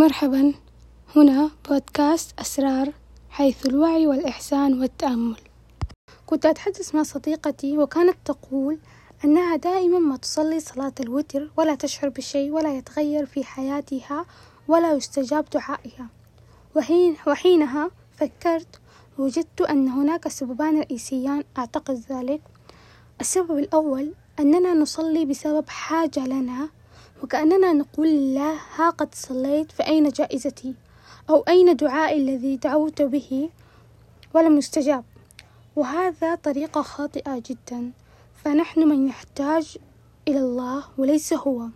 مرحبا. 0.00 0.54
هنا 1.16 1.50
بودكاست 1.68 2.40
أسرار 2.40 2.92
حيث 3.30 3.66
الوعي 3.66 4.06
والإحسان 4.06 4.80
والتأمل. 4.80 5.40
كنت 6.26 6.46
أتحدث 6.46 6.94
مع 6.94 7.02
صديقتي 7.02 7.78
وكانت 7.78 8.16
تقول 8.24 8.78
أنها 9.24 9.56
دائما 9.56 9.98
ما 9.98 10.16
تصلي 10.16 10.60
صلاة 10.60 10.92
الوتر 11.00 11.50
ولا 11.56 11.74
تشعر 11.74 12.08
بشيء 12.08 12.50
ولا 12.50 12.76
يتغير 12.76 13.26
في 13.26 13.44
حياتها 13.44 14.26
ولا 14.68 14.92
يستجاب 14.92 15.44
دعائها. 15.54 16.06
وحين 16.76 17.16
وحينها 17.26 17.90
فكرت 18.16 18.80
وجدت 19.18 19.60
أن 19.60 19.88
هناك 19.88 20.28
سببان 20.28 20.80
رئيسيان 20.80 21.44
أعتقد 21.58 22.02
ذلك. 22.10 22.40
السبب 23.20 23.58
الأول 23.58 24.14
أننا 24.38 24.74
نصلي 24.74 25.24
بسبب 25.24 25.68
حاجة 25.68 26.26
لنا 26.26 26.68
وكأننا 27.22 27.72
نقول 27.72 28.08
لله 28.08 28.54
ها 28.76 28.90
قد 28.90 29.14
صليت 29.14 29.72
فأين 29.72 30.08
جائزتي؟ 30.08 30.74
أو 31.30 31.44
أين 31.48 31.76
دعائي 31.76 32.22
الذي 32.22 32.56
دعوت 32.56 33.02
به؟ 33.02 33.50
ولم 34.34 34.58
يستجاب. 34.58 35.04
وهذا 35.76 36.34
طريقة 36.34 36.82
خاطئة 36.82 37.42
جدا. 37.46 37.92
فنحن 38.44 38.88
من 38.88 39.08
يحتاج 39.08 39.78
إلى 40.28 40.38
الله 40.38 40.84
وليس 40.98 41.32
هو. 41.32 41.66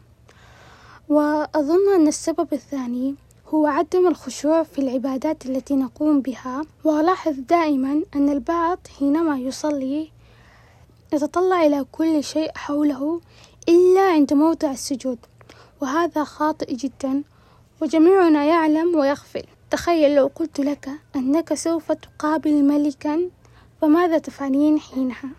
وأظن 1.08 1.94
أن 1.94 2.08
السبب 2.08 2.52
الثاني 2.52 3.14
هو 3.48 3.66
عدم 3.66 4.06
الخشوع 4.06 4.62
في 4.62 4.78
العبادات 4.78 5.46
التي 5.46 5.76
نقوم 5.76 6.20
بها. 6.20 6.62
وألاحظ 6.84 7.34
دائما 7.48 8.02
أن 8.16 8.28
البعض 8.28 8.78
حينما 8.98 9.38
يصلي 9.38 10.10
يتطلع 11.12 11.66
إلى 11.66 11.84
كل 11.92 12.24
شيء 12.24 12.50
حوله 12.54 13.20
إلا 13.68 14.00
عند 14.12 14.32
موضع 14.32 14.70
السجود. 14.70 15.18
وهذا 15.84 16.24
خاطئ 16.24 16.74
جدا 16.74 17.22
وجميعنا 17.82 18.44
يعلم 18.44 18.96
ويغفل. 18.96 19.42
تخيل 19.70 20.14
لو 20.14 20.30
قلت 20.34 20.60
لك 20.60 20.88
أنك 21.16 21.54
سوف 21.54 21.92
تقابل 21.92 22.64
ملكا 22.64 23.30
فماذا 23.80 24.18
تفعلين 24.18 24.80
حينها؟ 24.80 25.30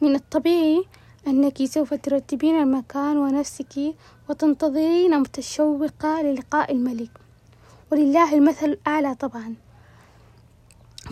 من 0.00 0.14
الطبيعي 0.14 0.84
أنك 1.26 1.64
سوف 1.64 1.94
ترتبين 1.94 2.62
المكان 2.62 3.16
ونفسك 3.16 3.94
وتنتظرين 4.28 5.20
متشوقة 5.20 6.22
للقاء 6.22 6.72
الملك. 6.72 7.10
ولله 7.92 8.34
المثل 8.34 8.66
الأعلى 8.66 9.14
طبعا. 9.14 9.54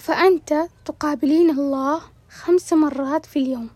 فأنت 0.00 0.68
تقابلين 0.84 1.50
الله 1.50 2.00
خمس 2.30 2.72
مرات 2.72 3.26
في 3.26 3.38
اليوم 3.38 3.68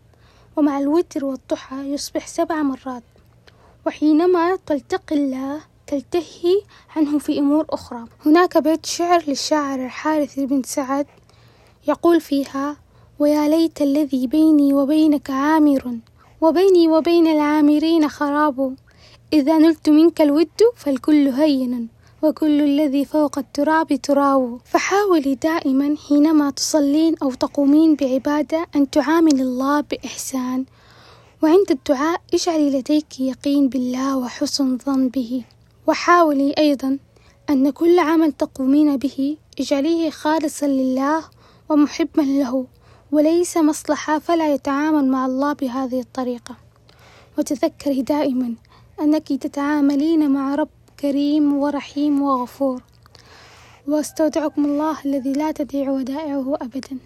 ومع 0.56 0.78
الوتر 0.78 1.24
والضحى 1.24 1.92
يصبح 1.92 2.26
سبع 2.26 2.62
مرات. 2.62 3.02
وحينما 3.86 4.58
تلتقي 4.66 5.16
الله 5.16 5.60
تلتهي 5.86 6.62
عنه 6.96 7.18
في 7.18 7.38
أمور 7.38 7.66
أخرى. 7.70 8.04
هناك 8.26 8.58
بيت 8.58 8.86
شعر 8.86 9.22
للشاعر 9.28 9.84
الحارث 9.84 10.38
بن 10.40 10.62
سعد 10.62 11.06
يقول 11.88 12.20
فيها 12.20 12.76
ويا 13.18 13.48
ليت 13.48 13.82
الذي 13.82 14.26
بيني 14.26 14.74
وبينك 14.74 15.30
عامر 15.30 15.98
وبيني 16.40 16.88
وبين 16.88 17.26
العامرين 17.26 18.08
خراب. 18.08 18.76
إذا 19.32 19.58
نلت 19.58 19.88
منك 19.88 20.20
الود 20.20 20.48
فالكل 20.76 21.28
هين 21.28 21.88
وكل 22.22 22.60
الذي 22.60 23.04
فوق 23.04 23.38
التراب 23.38 23.94
تراب. 23.94 24.60
فحاولي 24.64 25.34
دائما 25.34 25.96
حينما 26.08 26.50
تصلين 26.50 27.14
أو 27.22 27.32
تقومين 27.32 27.94
بعبادة 27.94 28.66
أن 28.76 28.90
تعامل 28.90 29.40
الله 29.40 29.80
بإحسان 29.80 30.64
وعند 31.42 31.70
الدعاء 31.70 32.20
اجعلي 32.34 32.70
لديك 32.70 33.20
يقين 33.20 33.68
بالله 33.68 34.16
وحسن 34.16 34.78
ظن 34.78 35.08
به 35.08 35.44
وحاولي 35.86 36.54
أيضا 36.58 36.98
أن 37.50 37.70
كل 37.70 37.98
عمل 37.98 38.32
تقومين 38.32 38.96
به 38.96 39.36
اجعليه 39.60 40.10
خالصا 40.10 40.66
لله 40.66 41.24
ومحبا 41.68 42.22
له 42.22 42.66
وليس 43.12 43.56
مصلحة 43.56 44.18
فلا 44.18 44.54
يتعامل 44.54 45.08
مع 45.08 45.26
الله 45.26 45.52
بهذه 45.52 46.00
الطريقة. 46.00 46.56
وتذكري 47.38 48.02
دائما 48.02 48.54
أنك 49.00 49.28
تتعاملين 49.28 50.30
مع 50.30 50.54
رب 50.54 50.68
كريم 51.00 51.56
ورحيم 51.56 52.22
وغفور. 52.22 52.82
واستودعكم 53.88 54.64
الله 54.64 54.96
الذي 55.04 55.32
لا 55.32 55.52
تضيع 55.52 55.90
ودائعه 55.90 56.58
أبدا. 56.62 56.98